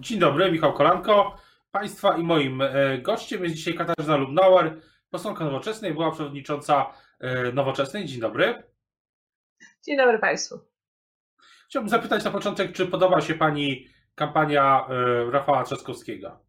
[0.00, 1.36] Dzień dobry, Michał Kolanko.
[1.72, 4.80] Państwa i moim e, gościem jest dzisiaj Katarzyna Lubnauer,
[5.10, 8.06] posłanka Nowoczesnej, była przewodnicząca e, Nowoczesnej.
[8.06, 8.62] Dzień dobry.
[9.86, 10.60] Dzień dobry Państwu.
[11.68, 16.44] Chciałbym zapytać na początek, czy podoba się Pani kampania e, Rafała Trzaskowskiego?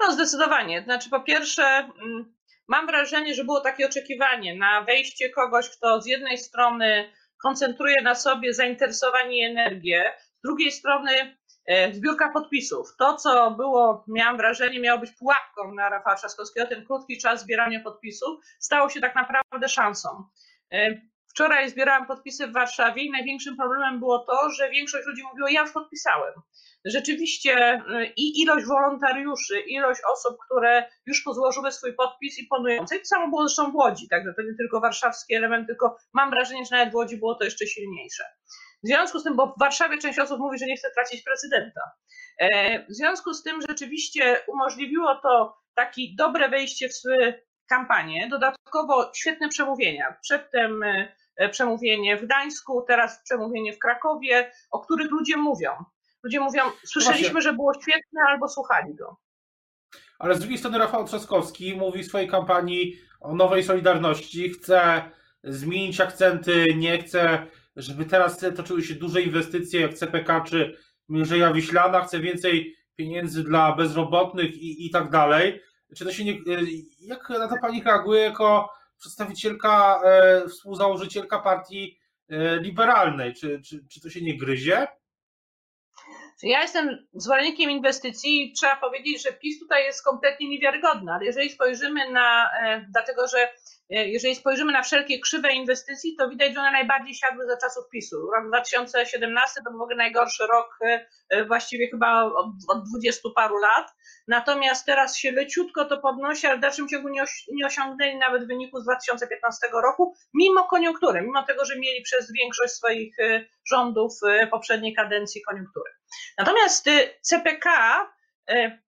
[0.00, 0.82] No zdecydowanie.
[0.82, 2.34] Znaczy po pierwsze mm,
[2.68, 7.12] mam wrażenie, że było takie oczekiwanie na wejście kogoś, kto z jednej strony
[7.42, 11.36] koncentruje na sobie zainteresowanie i energię, z drugiej strony
[11.92, 12.96] zbiórka podpisów.
[12.98, 17.80] To, co było, miałam wrażenie, miało być pułapką na Rafała Trzaskowskiego, ten krótki czas zbierania
[17.80, 20.08] podpisów, stało się tak naprawdę szansą.
[20.72, 21.00] E,
[21.30, 25.60] wczoraj zbierałam podpisy w Warszawie i największym problemem było to, że większość ludzi mówiło, ja
[25.60, 26.32] już podpisałem.
[26.84, 27.82] Rzeczywiście e,
[28.16, 32.38] i ilość wolontariuszy, ilość osób, które już pozłożyły swój podpis.
[32.38, 36.30] I to samo było zresztą w Łodzi, także to nie tylko warszawski element, tylko mam
[36.30, 38.24] wrażenie, że nawet w Łodzi było to jeszcze silniejsze.
[38.84, 41.80] W związku z tym, bo w Warszawie część osób mówi, że nie chce tracić prezydenta.
[42.38, 46.92] E, w związku z tym rzeczywiście umożliwiło to takie dobre wejście w
[47.68, 50.16] kampanię, dodatkowo świetne przemówienia.
[50.22, 50.82] Przedtem
[51.36, 55.70] e, przemówienie w Gdańsku, teraz przemówienie w Krakowie, o których ludzie mówią.
[56.22, 59.16] Ludzie mówią, słyszeliśmy, że było świetne, albo słuchali go.
[60.18, 65.10] Ale z drugiej strony Rafał Trzaskowski mówi w swojej kampanii o nowej Solidarności, chce
[65.44, 67.46] zmienić akcenty, nie chce
[67.76, 70.76] żeby teraz toczyły się duże inwestycje jak CPK czy
[71.08, 75.60] Mierzeja Wiślana, chce więcej pieniędzy dla bezrobotnych i, i tak dalej.
[75.96, 76.38] Czy to się nie,
[77.00, 83.34] jak na to pani reaguje jako przedstawicielka, e, współzałożycielka partii e, liberalnej?
[83.34, 84.86] Czy, czy, czy to się nie gryzie?
[86.42, 91.50] Ja jestem zwolennikiem inwestycji i trzeba powiedzieć, że PiS tutaj jest kompletnie niewiarygodny, ale jeżeli
[91.50, 93.48] spojrzymy na, e, dlatego że
[93.90, 98.30] jeżeli spojrzymy na wszelkie krzywe inwestycji, to widać, że one najbardziej siadły za czasów PiSu.
[98.36, 102.24] Rok 2017 to był w ogóle najgorszy rok e, e, właściwie chyba
[102.68, 103.94] od, 20 paru lat.
[104.28, 107.08] Natomiast teraz się leciutko to podnosi, ale w dalszym ciągu
[107.52, 112.72] nie osiągnęli nawet wyniku z 2015 roku, mimo koniunktury, mimo tego, że mieli przez większość
[112.72, 113.16] swoich
[113.70, 114.12] rządów
[114.50, 115.90] poprzedniej kadencji koniunktury.
[116.38, 116.88] Natomiast
[117.20, 117.70] CPK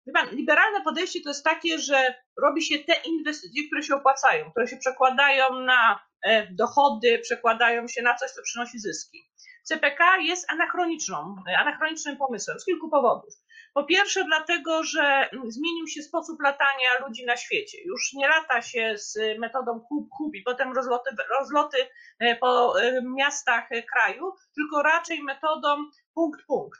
[0.09, 4.67] Pan, liberalne podejście to jest takie, że robi się te inwestycje, które się opłacają, które
[4.67, 9.29] się przekładają na e, dochody, przekładają się na coś, co przynosi zyski.
[9.63, 13.33] CPK jest anachroniczną, anachronicznym pomysłem z kilku powodów.
[13.73, 17.77] Po pierwsze, dlatego, że zmienił się sposób latania ludzi na świecie.
[17.85, 21.77] Już nie lata się z metodą hub i potem rozloty, rozloty
[22.19, 25.77] e, po e, miastach kraju, tylko raczej metodą
[26.13, 26.79] punkt, punkt.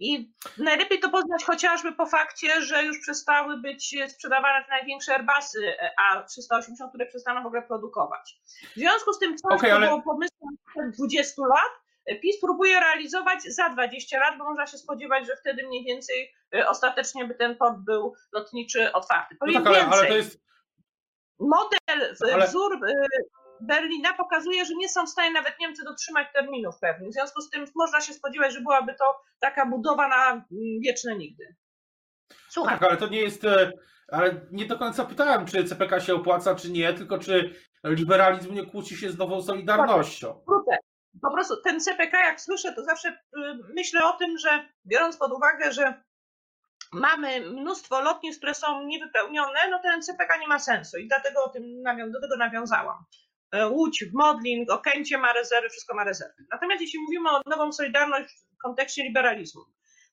[0.00, 5.74] I najlepiej to poznać chociażby po fakcie, że już przestały być sprzedawane te największe Airbusy
[6.14, 8.40] A380, które przestaną w ogóle produkować.
[8.76, 9.86] W związku z tym coś, okay, ale...
[9.86, 11.81] było pomysłem 20 lat,
[12.22, 16.68] PiS próbuje realizować za 20 lat, bo można się spodziewać, że wtedy mniej więcej y,
[16.68, 19.36] ostatecznie by ten port był lotniczy otwarty.
[19.40, 19.98] Powiem no tak, więcej.
[19.98, 20.42] Ale to jest...
[21.40, 22.46] Model, ale...
[22.46, 23.08] wzór y,
[23.60, 27.10] Berlina pokazuje, że nie są w stanie nawet Niemcy dotrzymać terminów pewnych.
[27.10, 30.44] W związku z tym można się spodziewać, że byłaby to taka budowa na mm,
[30.80, 31.56] wieczne nigdy.
[32.48, 32.78] Słuchaj.
[32.78, 33.44] tak, ale to nie jest.
[33.44, 33.72] E,
[34.08, 38.66] ale nie do końca pytałem, czy CPK się opłaca, czy nie, tylko czy liberalizm nie
[38.66, 40.44] kłóci się z nową solidarnością.
[40.48, 40.78] Wrócę.
[41.22, 43.14] Po prostu ten CPK, jak słyszę, to zawsze y,
[43.74, 46.02] myślę o tym, że biorąc pod uwagę, że
[46.92, 51.48] mamy mnóstwo lotnisk, które są niewypełnione, no ten CPK nie ma sensu i dlatego o
[51.48, 53.04] tym do tego nawiązałam.
[53.52, 56.44] E, Łódź, Modlin, Okęcie ma rezerwy, wszystko ma rezerwy.
[56.50, 59.62] Natomiast jeśli mówimy o nową Solidarność w kontekście liberalizmu,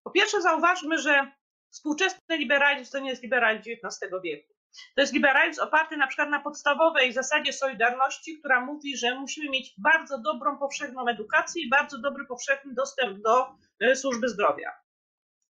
[0.03, 1.31] po pierwsze zauważmy, że
[1.71, 4.53] współczesny liberalizm to nie jest liberalizm XIX wieku.
[4.95, 9.73] To jest liberalizm oparty na przykład na podstawowej zasadzie solidarności, która mówi, że musimy mieć
[9.77, 13.47] bardzo dobrą powszechną edukację i bardzo dobry powszechny dostęp do
[13.79, 14.71] e, służby zdrowia.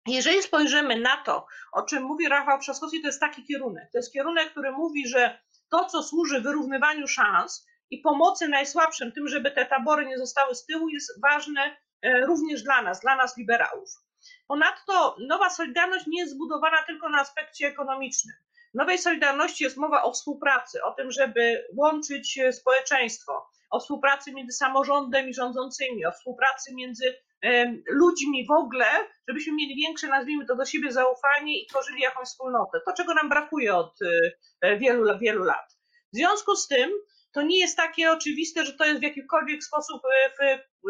[0.08, 3.90] Jeżeli spojrzymy na to, o czym mówi Rafał Trzaskowski, to jest taki kierunek.
[3.92, 5.40] To jest kierunek, który mówi, że
[5.70, 10.66] to, co służy wyrównywaniu szans i pomocy najsłabszym, tym, żeby te tabory nie zostały z
[10.66, 13.90] tyłu, jest ważne e, również dla nas, dla nas liberałów.
[14.48, 18.36] Ponadto nowa Solidarność nie jest zbudowana tylko na aspekcie ekonomicznym.
[18.74, 24.58] Nowej Solidarności jest mowa o współpracy, o tym, żeby łączyć e, społeczeństwo, o współpracy między
[24.58, 27.16] samorządem i rządzącymi, o współpracy między
[27.88, 28.86] ludźmi w ogóle,
[29.28, 32.80] żebyśmy mieli większe, nazwijmy to do siebie zaufanie i tworzyli jakąś wspólnotę.
[32.86, 33.96] To, czego nam brakuje od
[34.62, 35.78] e, wielu, wielu lat.
[36.14, 36.92] W związku z tym
[37.34, 40.42] to nie jest takie oczywiste, że to jest w jakikolwiek sposób e, w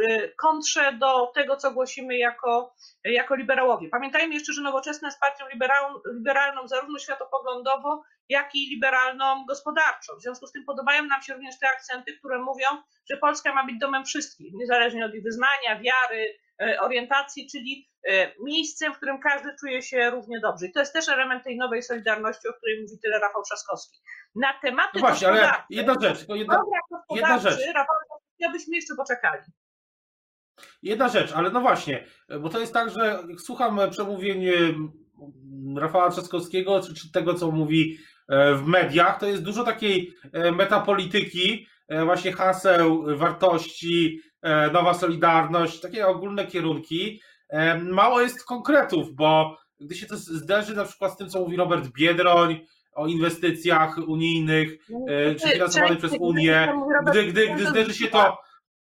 [0.09, 3.89] e, kontrze do tego, co głosimy jako, jako liberałowie.
[3.89, 10.15] Pamiętajmy jeszcze, że nowoczesna jest partią liberalną, liberalną zarówno światopoglądowo, jak i liberalną gospodarczo.
[10.15, 12.67] W związku z tym podobają nam się również te akcenty, które mówią,
[13.09, 17.90] że Polska ma być domem wszystkich, niezależnie od ich wyznania, wiary, e, orientacji, czyli
[18.43, 20.65] miejscem, w którym każdy czuje się równie dobrze.
[20.65, 23.99] I to jest też element tej nowej solidarności, o której mówi tyle Rafał Trzaskowski.
[24.35, 26.61] Na tematy no właśnie, ale jedna rzecz, tylko jedna,
[27.15, 27.59] jedna rzecz.
[27.75, 27.95] Rafał
[28.53, 29.41] byśmy jeszcze poczekali.
[30.83, 32.05] Jedna rzecz, ale no właśnie,
[32.39, 34.45] bo to jest tak, że słucham przemówień
[35.77, 37.97] Rafała Trzaskowskiego, czy, czy tego, co mówi
[38.29, 44.21] e, w mediach, to jest dużo takiej e, metapolityki, e, właśnie haseł, wartości,
[44.73, 47.21] nowa solidarność, takie ogólne kierunki.
[47.81, 51.87] Mało jest konkretów, bo gdy się to zderzy na przykład z tym, co mówi Robert
[51.87, 55.05] Biedroń o inwestycjach unijnych, no,
[55.39, 56.73] czy finansowanych przez Unię,
[57.07, 58.37] gdy, gdy, gdy zderzy się to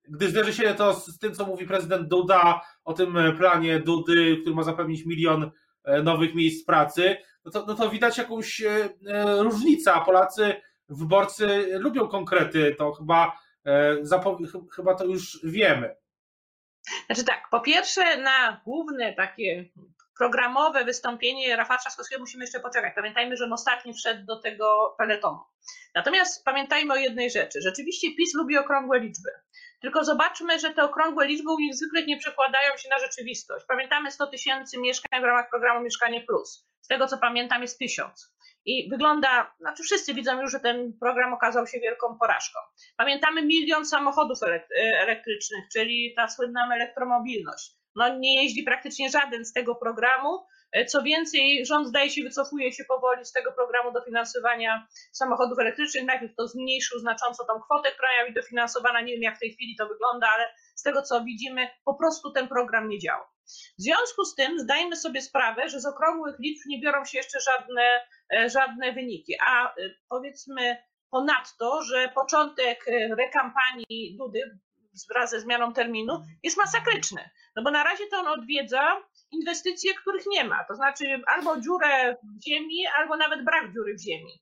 [0.08, 4.54] gdy zderzy się to z tym, co mówi prezydent Duda o tym planie Dudy, który
[4.54, 5.50] ma zapewnić milion
[5.84, 10.54] E, nowych miejsc pracy, no to, no to widać jakąś e, e, różnicę, a Polacy,
[10.88, 13.38] wyborcy lubią konkrety, to chyba,
[14.76, 15.96] chyba to już wiemy.
[17.06, 19.64] Znaczy tak, po pierwsze na główne takie
[20.18, 22.92] programowe wystąpienie Rafała Trzaskowskiego musimy jeszcze poczekać.
[22.94, 25.40] Pamiętajmy, że on ostatni wszedł do tego peletonu.
[25.94, 27.60] Natomiast pamiętajmy o jednej rzeczy.
[27.62, 29.30] Rzeczywiście PiS lubi okrągłe liczby.
[29.82, 33.66] Tylko zobaczmy, że te okrągłe liczby u nich zwykle nie przekładają się na rzeczywistość.
[33.68, 36.66] Pamiętamy 100 tysięcy mieszkań w ramach programu Mieszkanie Plus.
[36.80, 38.34] Z tego co pamiętam jest tysiąc.
[38.64, 42.58] I wygląda, znaczy wszyscy widzą już, że ten program okazał się wielką porażką.
[42.96, 44.38] Pamiętamy milion samochodów
[44.76, 47.72] elektrycznych, czyli ta słynna elektromobilność.
[47.96, 52.72] No nie jeździ praktycznie żaden z tego programu, E, co więcej, rząd zdaje się wycofuje
[52.72, 56.04] się powoli z tego programu dofinansowania samochodów elektrycznych.
[56.04, 59.00] Najpierw to zmniejszył znacząco tą kwotę, która miała być dofinansowana.
[59.00, 62.30] Nie wiem, jak w tej chwili to wygląda, ale z tego co widzimy, po prostu
[62.30, 63.32] ten program nie działa.
[63.78, 67.38] W związku z tym zdajmy sobie sprawę, że z okrągłych liczb nie biorą się jeszcze
[67.40, 68.00] żadne,
[68.34, 69.34] e, żadne wyniki.
[69.46, 69.74] A e,
[70.08, 70.76] powiedzmy
[71.10, 72.84] ponadto, że początek
[73.18, 74.58] rekampanii Dudy
[75.10, 77.30] wraz ze zmianą terminu jest masakryczny.
[77.56, 80.64] No bo na razie to on odwiedza inwestycje, których nie ma.
[80.64, 84.32] To znaczy albo dziurę w ziemi, albo nawet brak dziury w ziemi.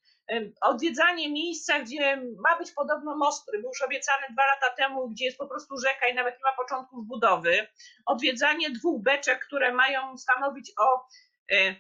[0.60, 5.24] Odwiedzanie miejsca, gdzie ma być podobno most, który był już obiecany dwa lata temu, gdzie
[5.24, 7.66] jest po prostu rzeka i nawet nie ma początków budowy.
[8.06, 11.06] Odwiedzanie dwóch beczek, które mają stanowić o
[11.52, 11.74] e,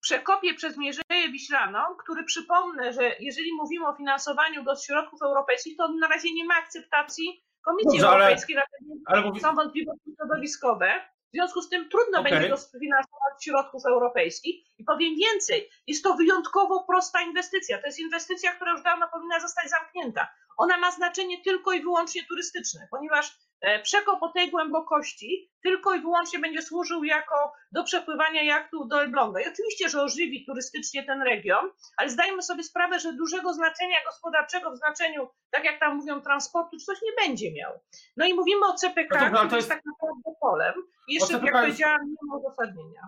[0.00, 5.88] przekopie przez Mierzeję Wiślaną, który przypomnę, że jeżeli mówimy o finansowaniu go środków europejskich, to
[5.88, 10.90] na razie nie ma akceptacji Komisji Dobrze, Europejskiej, ale, ale są wątpliwości środowiskowe.
[11.28, 12.30] W związku z tym trudno okay.
[12.32, 14.64] będzie to sfinansować z środków europejskich.
[14.78, 17.78] I powiem więcej, jest to wyjątkowo prosta inwestycja.
[17.78, 20.28] To jest inwestycja, która już dawno powinna zostać zamknięta.
[20.60, 26.00] Ona ma znaczenie tylko i wyłącznie turystyczne, ponieważ E, przekop o tej głębokości tylko i
[26.00, 29.40] wyłącznie będzie służył jako do przepływania jachtów do Elbląga.
[29.40, 34.70] I oczywiście, że ożywi turystycznie ten region, ale zdajmy sobie sprawę, że dużego znaczenia gospodarczego
[34.70, 37.72] w znaczeniu, tak jak tam mówią, transportu czy coś nie będzie miał.
[38.16, 40.74] No i mówimy o CPK, no to, który jest tak naprawdę polem.
[41.08, 43.02] I jeszcze, jak powiedziałam, nie ma uzasadnienia.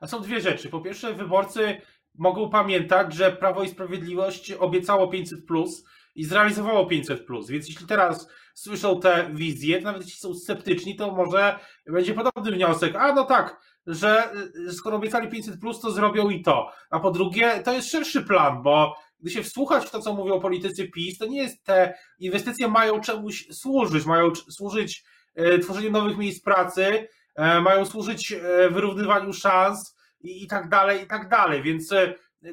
[0.00, 0.68] A są dwie rzeczy.
[0.68, 1.80] Po pierwsze, wyborcy
[2.14, 5.84] mogą pamiętać, że Prawo i Sprawiedliwość obiecało 500 plus
[6.14, 7.48] i zrealizowało 500 plus.
[7.48, 12.52] Więc jeśli teraz słyszą te wizje, to nawet jeśli są sceptyczni, to może będzie podobny
[12.52, 12.96] wniosek.
[12.96, 14.32] A no tak, że
[14.68, 16.70] y, skoro obiecali 500 plus, to zrobią i to.
[16.90, 20.40] A po drugie, to jest szerszy plan, bo gdy się wsłuchać w to, co mówią
[20.40, 25.04] politycy PiS, to nie jest te inwestycje mają czemuś służyć, mają służyć
[25.34, 31.02] e, tworzeniu nowych miejsc pracy, e, mają służyć e, wyrównywaniu szans i, i tak dalej,
[31.02, 31.62] i tak dalej.
[31.62, 31.88] Więc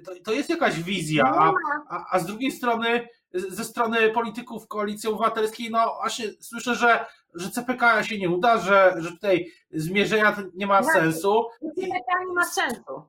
[0.05, 1.53] to, to jest jakaś wizja, a,
[1.89, 3.07] a, a z drugiej strony
[3.39, 8.95] ze strony polityków koalicji obywatelskiej, no właśnie słyszę, że, że CPK się nie uda, że,
[8.97, 11.45] że tutaj zmierzenia nie ma sensu.
[11.59, 13.01] CPK nie ma sensu.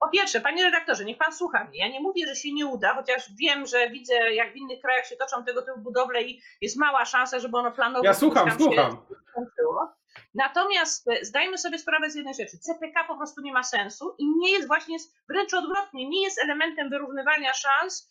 [0.00, 1.78] Po pierwsze, panie redaktorze, niech pan słucha mnie.
[1.78, 5.06] Ja nie mówię, że się nie uda, chociaż wiem, że widzę, jak w innych krajach
[5.06, 8.04] się toczą tego typu budowle i jest mała szansa, żeby ono planowo.
[8.04, 8.96] Ja słucham, słucham.
[10.34, 12.58] Natomiast e, zdajmy sobie sprawę z jednej rzeczy.
[12.58, 14.96] CPK po prostu nie ma sensu i nie jest właśnie,
[15.28, 18.10] wręcz odwrotnie, nie jest elementem wyrównywania szans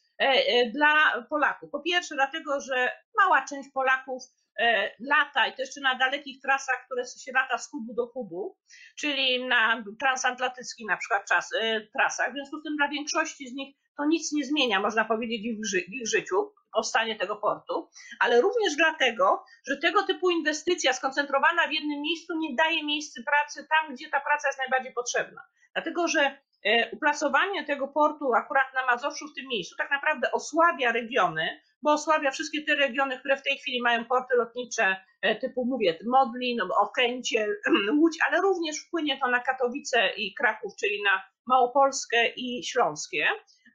[0.74, 1.70] dla Polaków.
[1.72, 4.24] Po pierwsze, dlatego, że mała część Polaków
[4.60, 8.58] e, lata i to jeszcze na dalekich trasach, które się lata z hubu do hubu,
[9.00, 11.50] czyli na transatlantyckich na przykład czas,
[11.94, 12.32] trasach.
[12.32, 15.46] W związku z tym dla większości z nich to nic nie zmienia, można powiedzieć, w
[15.46, 20.94] ich, ży w ich życiu, powstanie tego portu, ale również dlatego, że tego typu inwestycja
[20.94, 25.42] skoncentrowana w jednym miejscu nie daje miejsc pracy tam, gdzie ta praca jest najbardziej potrzebna.
[25.74, 26.47] Dlatego, że E,
[26.92, 32.32] uplasowanie tego portu akurat na Mazowszu w tym miejscu tak naprawdę osłabia regiony, bo osłabia
[32.32, 37.48] wszystkie te regiony, które w tej chwili mają porty lotnicze e, typu, mówię, Modlin, Okęcie,
[38.00, 43.28] Łódź, ale również wpłynie to na Katowice i Kraków, czyli na Małopolskę i Śląskie.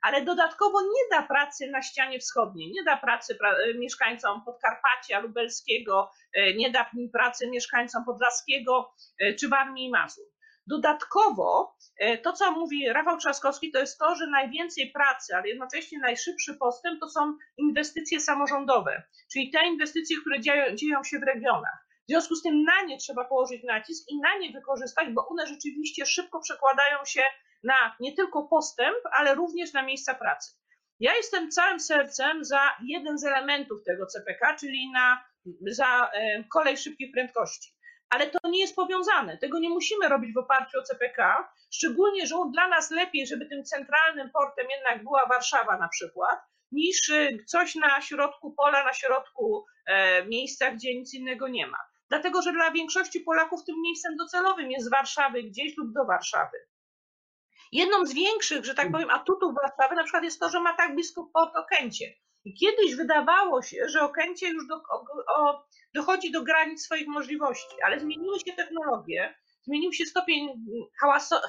[0.03, 6.11] ale dodatkowo nie da pracy na ścianie wschodniej, nie da pracy pra- mieszkańcom Podkarpacia Lubelskiego,
[6.57, 8.93] nie da pracy mieszkańcom Podlaskiego
[9.41, 10.25] czy Warmii i Mazur.
[10.66, 11.76] Dodatkowo
[12.23, 17.00] to, co mówi Rafał Trzaskowski, to jest to, że najwięcej pracy, ale jednocześnie najszybszy postęp
[17.00, 19.02] to są inwestycje samorządowe,
[19.33, 21.87] czyli te inwestycje, które dzieją, dzieją się w regionach.
[22.09, 25.47] W związku z tym na nie trzeba położyć nacisk i na nie wykorzystać, bo one
[25.47, 27.23] rzeczywiście szybko przekładają się
[27.62, 30.52] na nie tylko postęp, ale również na miejsca pracy.
[31.00, 35.25] Ja jestem całym sercem za jeden z elementów tego CPK, czyli na,
[35.66, 36.11] za
[36.52, 37.73] kolej szybkich prędkości.
[38.12, 39.38] Ale to nie jest powiązane.
[39.38, 43.64] Tego nie musimy robić w oparciu o CPK, szczególnie, że dla nas lepiej, żeby tym
[43.64, 46.40] centralnym portem jednak była Warszawa na przykład,
[46.73, 51.78] niż y, coś na środku pola, na środku e, miejsca, gdzie nic innego nie ma.
[52.09, 56.59] Dlatego, że dla większości Polaków tym miejscem docelowym jest z Warszawy gdzieś lub do Warszawy.
[57.73, 60.95] Jedną z większych, że tak powiem, atutów Warszawy na przykład jest to, że ma tak
[60.95, 62.04] blisko port Okęcie.
[62.45, 65.05] I kiedyś wydawało się, że Okęcie już do, o,
[65.37, 70.49] o, dochodzi do granic swoich możliwości, ale zmieniły się technologie, zmienił się stopień
[71.01, 71.41] hałaso,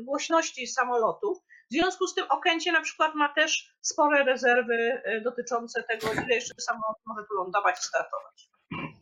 [0.00, 1.38] głośności samolotów.
[1.70, 6.34] W związku z tym Okęcie na przykład ma też spore rezerwy e, dotyczące tego, ile
[6.34, 8.50] jeszcze samolot może tu lądować i startować.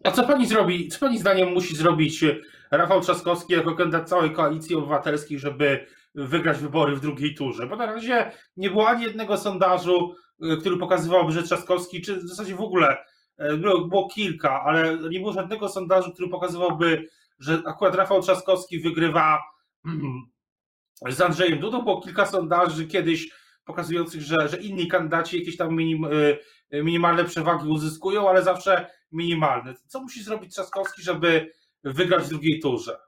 [0.04, 2.24] A co pani zrobi, co pani zdaniem musi zrobić
[2.70, 5.86] Rafał Trzaskowski jako kandydat całej koalicji obywatelskiej, żeby
[6.26, 7.66] wygrać wybory w drugiej turze?
[7.66, 12.28] Bo na razie nie było ani jednego sondażu, y, który pokazywałby, że Trzaskowski, czy w
[12.28, 12.96] zasadzie w ogóle
[13.40, 17.08] y, było, było kilka, ale nie było żadnego sondażu, który pokazywałby,
[17.38, 19.42] że akurat Rafał Trzaskowski wygrywa
[21.08, 21.82] z Andrzejem Dudą.
[21.82, 23.28] Było kilka sondaży kiedyś
[23.64, 26.38] pokazujących, że, że inni kandydaci jakieś tam minim, y,
[26.72, 29.74] minimalne przewagi uzyskują, ale zawsze minimalne.
[29.86, 31.52] Co musi zrobić Trzaskowski, żeby
[31.84, 33.07] wygrać w drugiej turze?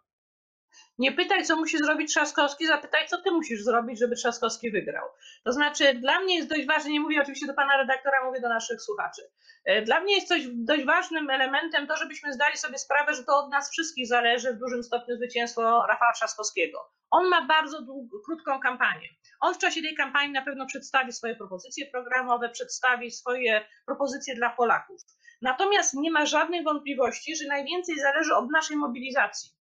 [1.00, 5.08] Nie pytaj, co musi zrobić Trzaskowski, zapytaj, co ty musisz zrobić, żeby Trzaskowski wygrał.
[5.44, 8.48] To znaczy, dla mnie jest dość ważne, nie mówię oczywiście do pana redaktora, mówię do
[8.48, 9.22] naszych słuchaczy.
[9.64, 13.38] E, dla mnie jest coś dość ważnym elementem to, żebyśmy zdali sobie sprawę, że to
[13.38, 16.90] od nas wszystkich zależy w dużym stopniu zwycięstwo Rafała Trzaskowskiego.
[17.10, 19.08] On ma bardzo dług, krótką kampanię.
[19.40, 24.50] On w czasie tej kampanii na pewno przedstawi swoje propozycje programowe, przedstawi swoje propozycje dla
[24.50, 25.00] Polaków.
[25.42, 29.59] Natomiast nie ma żadnej wątpliwości, że najwięcej zależy od naszej mobilizacji.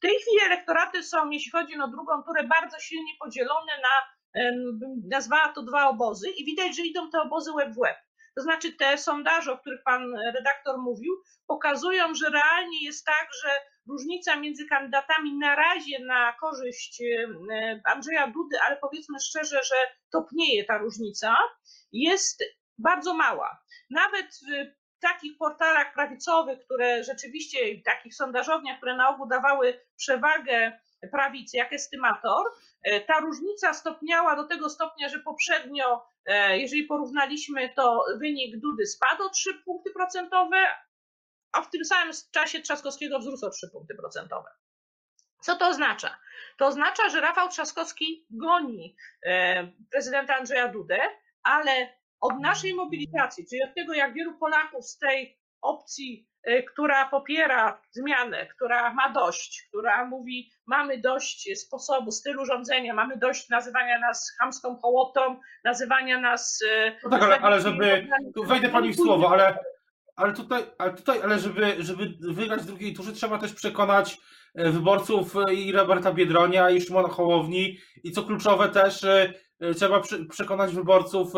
[0.00, 3.94] W tej chwili elektoraty są, jeśli chodzi o drugą turę, bardzo silnie podzielone na,
[5.10, 7.96] nazwała to dwa obozy i widać, że idą te obozy łeb w łeb.
[8.36, 11.12] To znaczy te sondaże, o których pan redaktor mówił,
[11.46, 13.50] pokazują, że realnie jest tak, że
[13.88, 17.02] różnica między kandydatami na razie na korzyść
[17.84, 19.74] Andrzeja Dudy, ale powiedzmy szczerze, że
[20.12, 21.36] topnieje ta różnica,
[21.92, 22.44] jest
[22.78, 23.58] bardzo mała.
[23.90, 24.40] Nawet
[25.00, 32.46] takich portalach prawicowych, które rzeczywiście, takich sondażowniach, które na ogół dawały przewagę prawicy, jak estymator,
[32.82, 38.86] e, ta różnica stopniała do tego stopnia, że poprzednio, e, jeżeli porównaliśmy, to wynik Dudy
[38.86, 40.66] spadł o 3 punkty procentowe,
[41.52, 44.50] a w tym samym czasie Trzaskowskiego wzrósł o 3 punkty procentowe.
[45.40, 46.18] Co to oznacza?
[46.58, 51.00] To oznacza, że Rafał Trzaskowski goni e, prezydenta Andrzeja Dudę,
[51.42, 57.08] ale od naszej mobilizacji, czyli od tego, jak wielu Polaków z tej opcji, y, która
[57.08, 63.98] popiera zmianę, która ma dość, która mówi, mamy dość sposobu, stylu rządzenia, mamy dość nazywania
[63.98, 66.62] nas chamską hołotą, nazywania nas.
[66.62, 68.08] Y, no tak, ale, ale żeby.
[68.34, 69.58] Tu wejdę pani w słowo, ale.
[70.16, 74.18] Ale tutaj, ale tutaj, ale żeby, żeby wygrać w drugiej turze, trzeba też przekonać
[74.58, 79.06] y, wyborców i Roberta Biedronia, i Szymona Hołowni, i co kluczowe też
[79.76, 81.32] trzeba przekonać wyborców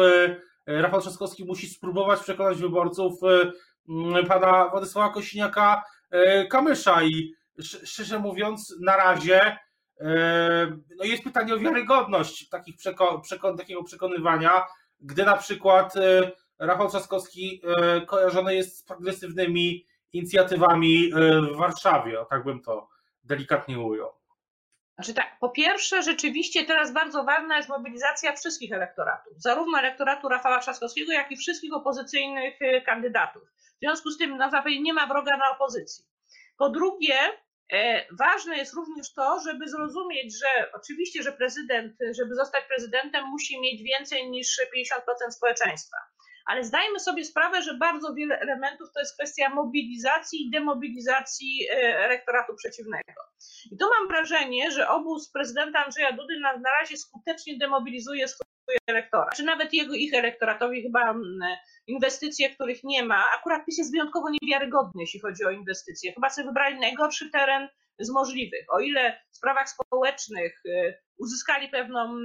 [0.67, 3.13] Rafał Trzaskowski musi spróbować przekonać wyborców
[4.19, 7.33] e, pana Władysława Kosiniaka e, Kamysza i
[7.85, 9.57] szczerze mówiąc na razie
[10.97, 13.23] no jest pytanie o wiarygodność takich przeko
[13.59, 14.65] takiego przekonywania,
[15.01, 15.95] gdy na przykład
[16.59, 17.63] Rafał Trzaskowski
[18.07, 21.11] kojarzony jest z progresywnymi inicjatywami
[21.53, 22.89] w Warszawie, tak bym to
[23.25, 24.22] delikatnie ujął.
[24.95, 30.59] Znaczy tak, po pierwsze, rzeczywiście teraz bardzo ważna jest mobilizacja wszystkich elektoratów, zarówno elektoratu Rafała
[30.59, 33.43] Trzaskowskiego, jak i wszystkich opozycyjnych y, kandydatów.
[33.77, 36.05] W związku z tym na zapewne nie ma wroga na opozycji.
[36.59, 37.19] Po drugie,
[37.73, 43.61] e, ważne jest również to, żeby zrozumieć, że oczywiście, że prezydent, żeby zostać prezydentem, musi
[43.61, 45.97] mieć więcej niż 50% społeczeństwa
[46.47, 51.75] ale zdajmy sobie sprawę, że bardzo wiele elementów to jest kwestia mobilizacji i demobilizacji e,
[51.99, 53.23] elektoratu przeciwnego.
[53.71, 58.47] I tu mam wrażenie, że obóz prezydenta Andrzeja Dudy na, na razie skutecznie demobilizuje swój
[58.87, 61.15] elektorat, czy nawet jego, ich elektoratowi chyba
[61.87, 63.25] inwestycje, których nie ma.
[63.39, 66.13] Akurat PiS jest wyjątkowo niewiarygodny, jeśli chodzi o inwestycje.
[66.13, 67.69] Chyba sobie wybrali najgorszy teren
[68.05, 68.67] z możliwych.
[68.69, 70.63] O ile w sprawach społecznych
[71.19, 72.19] uzyskali pewną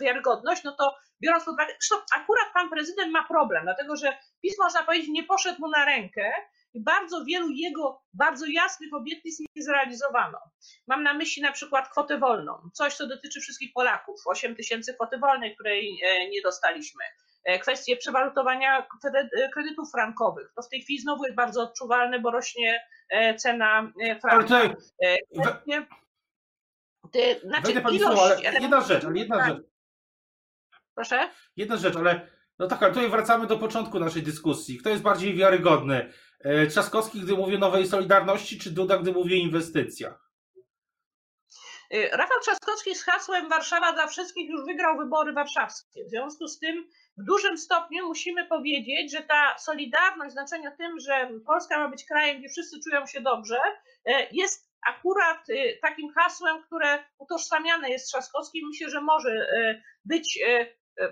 [0.00, 4.58] wiarygodność, no to biorąc pod uwagę, zresztą akurat pan prezydent ma problem, dlatego że PiS,
[4.58, 6.32] można powiedzieć, nie poszedł mu na rękę,
[6.74, 10.38] i bardzo wielu jego bardzo jasnych obietnic nie zrealizowano.
[10.86, 15.18] Mam na myśli na przykład kwotę wolną, coś co dotyczy wszystkich Polaków, 8 tysięcy kwoty
[15.18, 17.04] wolnej, której e, nie dostaliśmy.
[17.44, 18.86] E, kwestie przewalutowania
[19.52, 20.52] kredytów frankowych.
[20.56, 24.56] To w tej chwili znowu jest bardzo odczuwalne, bo rośnie e, cena franka.
[24.56, 24.74] Ale
[25.42, 25.86] Kwestie,
[27.12, 29.48] ty, znaczy, ilość, ale jedna rzecz, ale jedna tak.
[29.48, 29.66] rzecz.
[30.94, 31.30] Proszę?
[31.56, 34.78] Jedna rzecz, ale no tak, ale tutaj wracamy do początku naszej dyskusji.
[34.78, 36.12] Kto jest bardziej wiarygodny?
[36.40, 40.30] E, Trzaskowski, gdy mówi o nowej Solidarności, czy Duda, gdy mówi o inwestycjach?
[41.90, 46.04] E, Rafał Trzaskowski z hasłem Warszawa dla wszystkich już wygrał wybory warszawskie.
[46.04, 51.30] W związku z tym w dużym stopniu musimy powiedzieć, że ta solidarność, znaczenie tym, że
[51.46, 53.58] Polska ma być krajem, gdzie wszyscy czują się dobrze,
[54.06, 55.46] e, jest akurat
[55.82, 58.68] takim hasłem, które utożsamiane jest Trzaskowskim.
[58.68, 59.46] Myślę, że może
[60.04, 60.38] być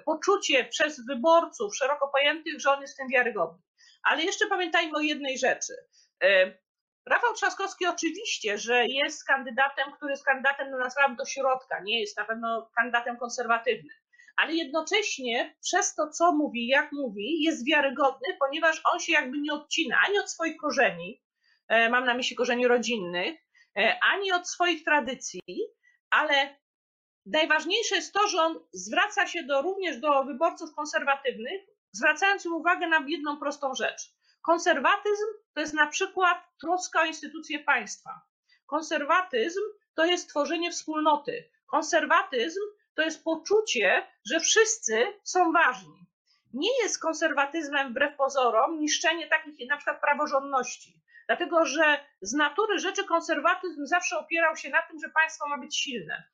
[0.04, 3.62] poczucie przez wyborców szeroko pojętych, że on jest tym wiarygodny.
[4.02, 5.72] Ale jeszcze pamiętajmy o jednej rzeczy.
[6.22, 6.52] E,
[7.06, 12.16] Rafał Trzaskowski oczywiście, że jest kandydatem, który jest kandydatem, no nazwałam do środka, nie jest
[12.16, 13.96] na pewno kandydatem konserwatywnym,
[14.36, 19.52] ale jednocześnie przez to, co mówi, jak mówi, jest wiarygodny, ponieważ on się jakby nie
[19.52, 21.22] odcina ani od swoich korzeni,
[21.68, 23.40] e, mam na myśli korzeni rodzinnych,
[23.78, 25.42] e, ani od swoich tradycji,
[26.10, 26.56] ale
[27.26, 31.60] najważniejsze jest to, że on zwraca się do, również do wyborców konserwatywnych,
[31.92, 34.14] zwracając im uwagę na jedną prostą rzecz.
[34.42, 38.10] Konserwatyzm to jest na przykład troska o instytucje państwa.
[38.66, 39.60] Konserwatyzm
[39.94, 41.50] to jest tworzenie wspólnoty.
[41.66, 42.60] Konserwatyzm
[42.94, 46.06] to jest poczucie, że wszyscy są ważni.
[46.54, 51.02] Nie jest konserwatyzmem wbrew pozorom niszczenie takich na przykład praworządności.
[51.26, 55.76] Dlatego, że z natury rzeczy konserwatyzm zawsze opierał się na tym, że państwo ma być
[55.76, 56.24] silne.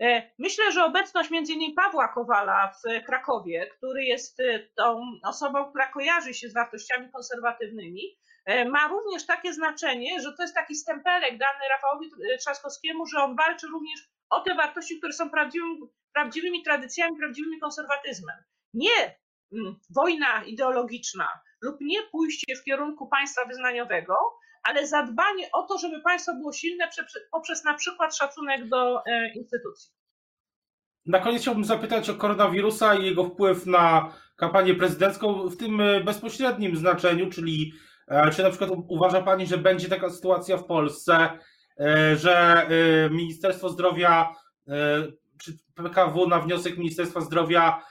[0.00, 5.88] E, myślę, że obecność innymi Pawła Kowala w Krakowie, który jest e, tą osobą, która
[5.88, 11.38] kojarzy się z wartościami konserwatywnymi, e, ma również takie znaczenie, że to jest taki stempelek
[11.38, 15.80] dany Rafałowi Trzaskowskiemu, że on walczy również o te wartości, które są prawdziwymi,
[16.16, 18.36] prawdziwymi tradycjami, prawdziwym konserwatyzmem.
[18.74, 19.18] Nie
[19.52, 21.28] mm, wojna ideologiczna
[21.62, 24.14] lub nie pójście w kierunku państwa wyznaniowego,
[24.62, 26.88] ale zadbanie o to, żeby państwo było silne
[27.32, 29.92] poprzez na przykład szacunek do e, instytucji.
[31.06, 36.00] Na koniec chciałbym zapytać o koronawirusa i jego wpływ na kampanię prezydencką w tym e,
[36.00, 37.72] bezpośrednim znaczeniu, czyli
[38.08, 41.38] e, czy na przykład uważa Pani, że będzie taka sytuacja w Polsce,
[42.16, 42.66] że
[43.10, 44.34] Ministerstwo Zdrowia
[45.42, 47.82] czy PKW na wniosek Ministerstwa Zdrowia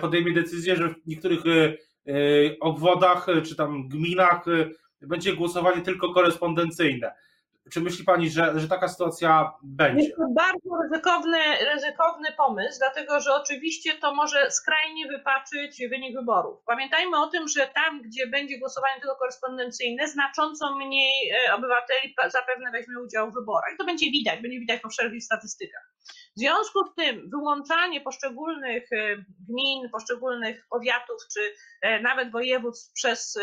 [0.00, 1.40] podejmie decyzję, że w niektórych
[2.60, 4.44] obwodach czy tam gminach
[5.00, 7.14] będzie głosowanie tylko korespondencyjne.
[7.72, 10.02] Czy myśli Pani, że, że taka sytuacja będzie?
[10.02, 11.38] Jest to bardzo ryzykowny,
[11.74, 16.62] ryzykowny pomysł, dlatego że oczywiście to może skrajnie wypaczyć wynik wyborów.
[16.66, 22.70] Pamiętajmy o tym, że tam, gdzie będzie głosowanie tylko korespondencyjne, znacząco mniej e, obywateli zapewne
[22.70, 23.74] weźmie udział w wyborach.
[23.78, 25.92] To będzie widać, będzie widać po wszelkich statystykach.
[26.38, 29.16] W związku z tym wyłączanie poszczególnych e,
[29.48, 31.40] gmin, poszczególnych powiatów czy
[31.82, 33.38] e, nawet województw przez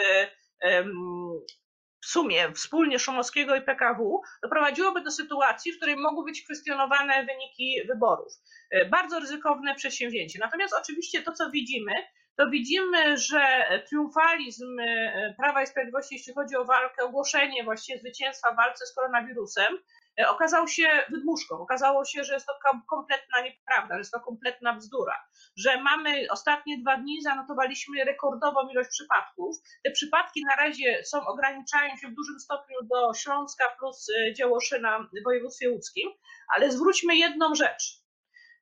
[2.05, 7.81] w sumie wspólnie Szumowskiego i PKW doprowadziłoby do sytuacji, w której mogły być kwestionowane wyniki
[7.87, 8.33] wyborów.
[8.71, 10.39] E, bardzo ryzykowne przedsięwzięcie.
[10.39, 11.91] Natomiast oczywiście to, co widzimy,
[12.37, 18.53] to widzimy, że triumfalizm e, Prawa i Sprawiedliwości, jeśli chodzi o walkę, ogłoszenie właściwie zwycięstwa
[18.53, 21.55] w walce z koronawirusem, E, okazał się wydmuszką.
[21.55, 22.53] Okazało się, że jest to
[22.89, 25.25] kompletna nieprawda, że jest to kompletna bzdura,
[25.57, 29.55] że mamy ostatnie dwa dni zanotowaliśmy rekordową ilość przypadków.
[29.83, 34.99] Te przypadki na razie są, ograniczają się w dużym stopniu do Śląska plus e, Działoszyna
[34.99, 36.09] w województwie łódzkim,
[36.55, 37.83] ale zwróćmy jedną rzecz,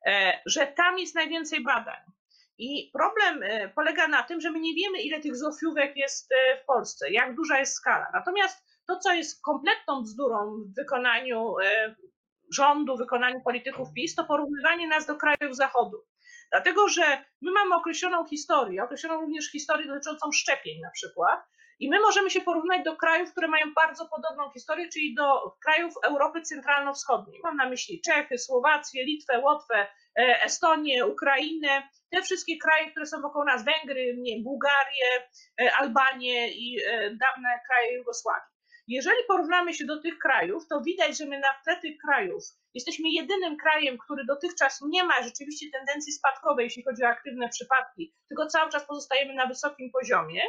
[0.06, 2.00] e, że tam jest najwięcej badań.
[2.58, 3.44] I problem
[3.76, 6.30] polega na tym, że my nie wiemy, ile tych zofiówek jest
[6.64, 8.08] w Polsce, jak duża jest skala.
[8.14, 11.96] Natomiast to, co jest kompletną bzdurą w wykonaniu e,
[12.54, 15.98] rządu, wykonaniu polityków PiS, to porównywanie nas do krajów Zachodu.
[16.52, 21.40] Dlatego, że my mamy określoną historię, określoną również historię dotyczącą szczepień na przykład,
[21.80, 25.94] i my możemy się porównać do krajów, które mają bardzo podobną historię, czyli do krajów
[26.06, 27.42] Europy Centralno-Wschodniej.
[27.44, 29.88] Mam na myśli Czechy, Słowację, Litwę, Łotwę,
[30.20, 35.30] e, Estonię, Ukrainę, te wszystkie kraje, które są wokół nas, Węgry, Bułgarię,
[35.62, 36.78] e, Albanię i
[37.20, 38.53] dawne kraje Jugosławii.
[38.88, 42.44] Jeżeli porównamy się do tych krajów, to widać, że my na tle tych krajów
[42.74, 48.14] jesteśmy jedynym krajem, który dotychczas nie ma rzeczywiście tendencji spadkowej, jeśli chodzi o aktywne przypadki,
[48.28, 50.42] tylko cały czas pozostajemy na wysokim poziomie.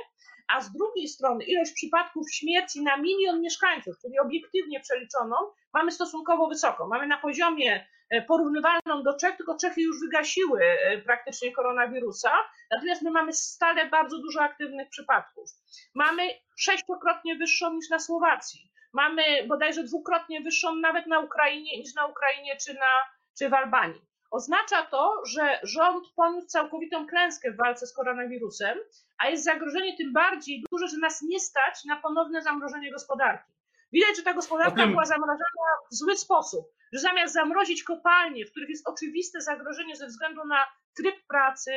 [0.48, 5.36] A z drugiej strony ilość przypadków śmierci na milion mieszkańców, czyli obiektywnie przeliczoną,
[5.74, 6.88] mamy stosunkowo wysoką.
[6.88, 7.86] Mamy na poziomie
[8.22, 12.33] porównywalną do Czech, tylko Czechy już wygasiły e, praktycznie koronawirusa,
[12.70, 15.50] natomiast my mamy stale bardzo dużo aktywnych przypadków.
[15.94, 16.22] Mamy
[16.59, 18.70] sześciokrotnie wyższą niż na Słowacji.
[18.92, 22.92] Mamy bodajże dwukrotnie wyższą nawet na Ukrainie niż na Ukrainie czy, na,
[23.38, 24.03] czy w Albanii.
[24.31, 28.79] Oznacza to, że rząd poniósł całkowitą klęskę w walce z koronawirusem,
[29.18, 33.53] a jest zagrożenie tym bardziej duże, że nas nie stać na ponowne zamrożenie gospodarki.
[33.94, 38.50] Widać, że ta gospodarka tym- była zamrażana w zły sposób, że zamiast zamrozić kopalnie, w
[38.50, 41.70] których jest oczywiste zagrożenie ze względu na tryb pracy,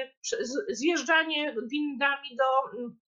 [0.69, 2.99] zjeżdżanie windami do mm,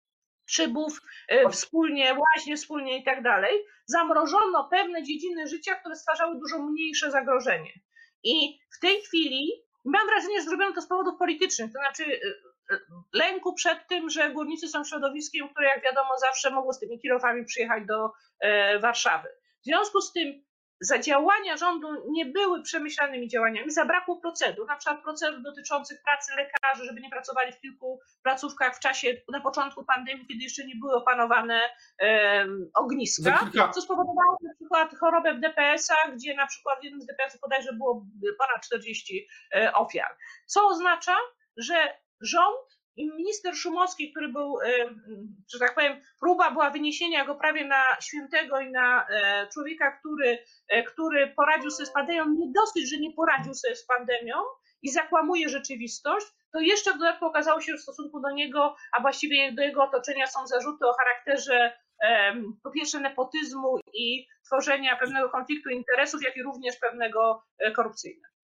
[0.45, 6.59] szybów e, wspólnie, łaźnie wspólnie i tak dalej, zamrożono pewne dziedziny życia, które stwarzały dużo
[6.59, 7.73] mniejsze zagrożenie.
[8.23, 9.51] I w tej chwili
[9.85, 12.19] mam wrażenie, że zrobiono to z powodów politycznych, to znaczy e,
[13.13, 17.45] lęku przed tym, że górnicy są środowiskiem, które jak wiadomo zawsze mogło z tymi kilofami
[17.45, 19.29] przyjechać do e, Warszawy.
[19.61, 20.43] W związku z tym
[20.81, 27.01] zadziałania rządu nie były przemyślanymi działaniami, zabrakło procedur, na przykład procedur dotyczących pracy lekarzy, żeby
[27.01, 31.61] nie pracowali w kilku placówkach w czasie, na początku pandemii, kiedy jeszcze nie były opanowane
[31.99, 37.05] Za ogniska, co spowodowało na przykład chorobę w DPS-ach, gdzie na przykład w jednym z
[37.05, 38.05] DPS-ów bodajże było
[38.37, 40.17] ponad 40 e, ofiar.
[40.45, 41.15] Co oznacza,
[41.57, 44.67] że rząd i minister Szumowski, który był, e,
[45.53, 50.43] że tak powiem, próba była wyniesienia go prawie na świętego i na e, człowieka, który,
[50.67, 54.35] e, który poradził sobie z pandemią, nie dosyć, że nie poradził sobie z pandemią
[54.81, 59.51] i zakłamuje rzeczywistość, to jeszcze w dodatku okazało się, w stosunku do niego, a właściwie
[59.51, 61.77] do jego otoczenia są zarzuty o charakterze
[62.63, 67.43] po pierwsze nepotyzmu i tworzenia pewnego konfliktu interesów, jak i również pewnego
[67.75, 68.38] korupcyjnego.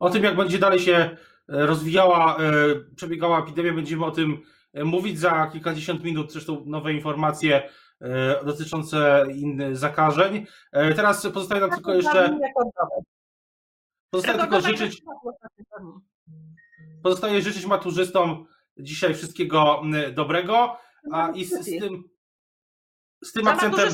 [0.00, 2.40] O tym, jak będzie dalej się e, rozwijała, e,
[2.96, 6.32] przebiegała epidemia, będziemy o tym e, mówić za kilkadziesiąt minut.
[6.32, 7.70] Zresztą nowe informacje
[8.44, 10.46] dotyczące innych zakażeń.
[10.72, 12.38] Teraz pozostaje nam tylko jeszcze,
[14.10, 15.02] pozostaje tylko życzyć,
[17.02, 19.82] pozostaje życzyć maturzystom dzisiaj wszystkiego
[20.14, 20.76] dobrego,
[21.12, 22.04] a i z, z tym,
[23.24, 23.88] z tym akcentem.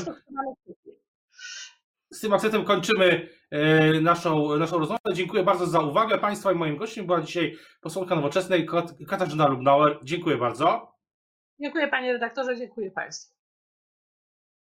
[2.17, 4.99] Z tym akcentem kończymy e, naszą, naszą rozmowę.
[5.13, 9.99] Dziękuję bardzo za uwagę Państwa i moim gościem była dzisiaj posłanka nowoczesnej Kat- Katarzyna Lubnauer.
[10.03, 10.95] Dziękuję bardzo.
[11.61, 13.36] Dziękuję panie redaktorze, dziękuję państwu.